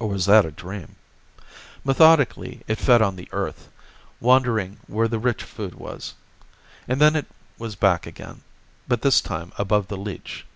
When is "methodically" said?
1.84-2.62